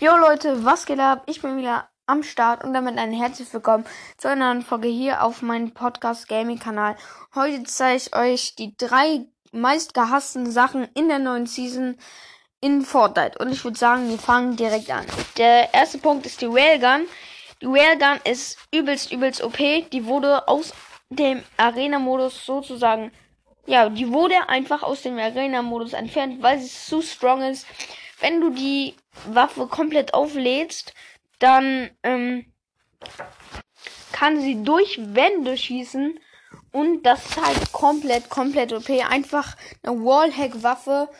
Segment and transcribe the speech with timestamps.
[0.00, 1.22] Jo Leute, was geht ab?
[1.26, 3.86] Ich bin wieder am Start und damit ein herzlich willkommen
[4.18, 6.96] zu einer neuen Folge hier auf meinem Podcast Gaming Kanal.
[7.34, 11.96] Heute zeige ich euch die drei meistgehassten Sachen in der neuen Season
[12.60, 13.38] in Fortnite.
[13.38, 15.06] Und ich würde sagen, wir fangen direkt an.
[15.38, 17.06] Der erste Punkt ist die Railgun.
[17.62, 19.58] Die Railgun ist übelst, übelst OP.
[19.58, 20.74] Die wurde aus
[21.08, 23.12] dem Arena-Modus sozusagen,
[23.66, 27.64] ja, die wurde einfach aus dem Arena-Modus entfernt, weil sie zu strong ist
[28.24, 28.94] wenn du die
[29.26, 30.94] Waffe komplett auflädst,
[31.40, 32.46] dann ähm,
[34.12, 36.18] kann sie durch Wände schießen
[36.72, 38.88] und das ist halt komplett, komplett OP.
[38.88, 41.10] Einfach eine Wallhack-Waffe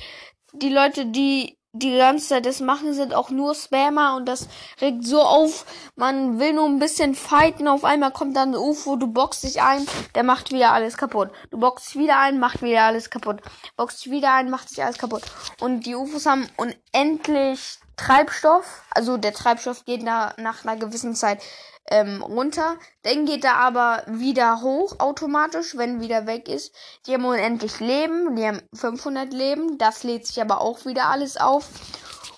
[0.51, 4.47] Die Leute, die die ganze Zeit das machen, sind auch nur Spammer und das
[4.79, 5.65] regt so auf.
[5.95, 9.61] Man will nur ein bisschen fighten, auf einmal kommt dann ein UFO, du boxst dich
[9.61, 11.31] ein, der macht wieder alles kaputt.
[11.49, 13.41] Du dich wieder ein, macht wieder alles kaputt.
[13.77, 15.23] Dich wieder ein, macht sich alles kaputt.
[15.61, 18.83] Und die UFOs haben unendlich Treibstoff.
[18.91, 21.41] Also der Treibstoff geht da nach einer gewissen Zeit
[21.89, 22.75] ähm, runter.
[23.03, 26.73] Dann geht er aber wieder hoch automatisch, wenn wieder weg ist.
[27.05, 29.77] Die haben unendlich Leben, die haben 500 Leben.
[29.77, 31.69] Das lädt sich aber auch wieder alles auf.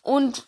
[0.03, 0.47] Und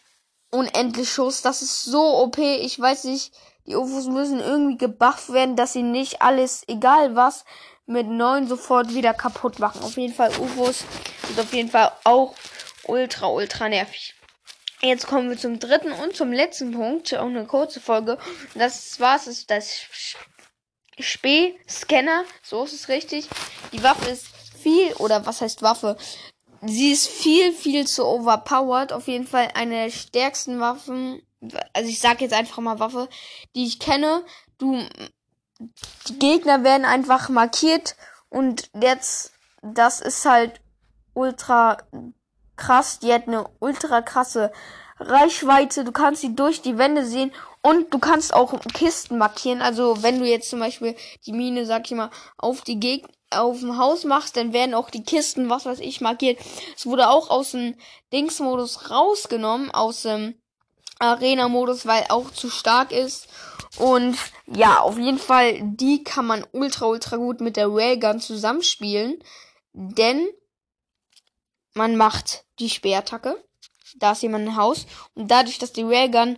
[0.51, 1.41] unendlich Schuss.
[1.41, 2.37] Das ist so OP.
[2.37, 3.33] Ich weiß nicht,
[3.65, 7.43] die UFOs müssen irgendwie gebufft werden, dass sie nicht alles, egal was,
[7.87, 9.81] mit 9 sofort wieder kaputt machen.
[9.81, 10.83] Auf jeden Fall UFOs
[11.27, 12.35] sind auf jeden Fall auch
[12.85, 14.16] ultra, ultra nervig.
[14.81, 17.13] Jetzt kommen wir zum dritten und zum letzten Punkt.
[17.15, 18.17] Auch eine kurze Folge.
[18.53, 19.81] Das war's, ist das
[20.99, 22.23] Spee-Scanner.
[22.43, 23.27] So ist es richtig.
[23.71, 24.27] Die Waffe ist
[24.61, 25.97] viel, oder was heißt Waffe?
[26.61, 28.93] Sie ist viel, viel zu overpowered.
[28.93, 31.21] Auf jeden Fall eine der stärksten Waffen.
[31.73, 33.09] Also ich sag jetzt einfach mal Waffe,
[33.55, 34.23] die ich kenne.
[34.57, 34.79] Du,
[36.07, 37.95] die Gegner werden einfach markiert
[38.29, 40.59] und jetzt, das ist halt
[41.13, 41.77] ultra
[42.57, 42.99] krass.
[42.99, 44.51] Die hat eine ultra krasse
[44.99, 45.83] Reichweite.
[45.83, 47.31] Du kannst sie durch die Wände sehen
[47.61, 49.61] und du kannst auch Kisten markieren.
[49.61, 53.59] Also wenn du jetzt zum Beispiel die Mine, sag ich mal, auf die Gegner auf
[53.59, 56.39] dem Haus machst, dann werden auch die Kisten, was weiß ich, markiert.
[56.75, 57.75] Es wurde auch aus dem
[58.13, 60.35] Dingsmodus rausgenommen, aus dem
[60.99, 63.27] Arena-Modus, weil auch zu stark ist.
[63.77, 64.17] Und
[64.47, 69.21] ja, auf jeden Fall, die kann man ultra, ultra gut mit der Railgun zusammenspielen.
[69.73, 70.27] Denn
[71.73, 73.43] man macht die Speerattacke.
[73.97, 74.85] Da ist jemand im Haus.
[75.15, 76.37] Und dadurch, dass die Railgun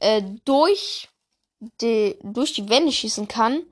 [0.00, 1.08] äh, durch,
[1.80, 3.62] die, durch die Wände schießen kann,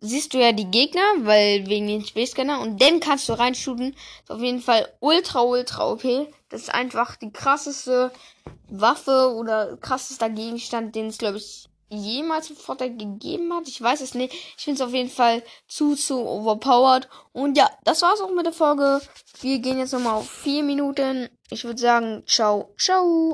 [0.00, 2.60] siehst du ja die Gegner, weil wegen den Space-Scanner.
[2.60, 3.94] Und dann kannst du reinshooten.
[4.22, 6.02] Ist auf jeden Fall ultra, ultra OP.
[6.48, 8.12] Das ist einfach die krasseste
[8.68, 13.68] Waffe oder krassester Gegenstand, den es, glaube ich, jemals einen Vorteil gegeben hat.
[13.68, 14.32] Ich weiß es nicht.
[14.32, 17.08] Ich finde es auf jeden Fall zu, zu overpowered.
[17.32, 19.00] Und ja, das war's auch mit der Folge.
[19.40, 21.28] Wir gehen jetzt nochmal auf vier Minuten.
[21.50, 23.28] Ich würde sagen, ciao, ciao.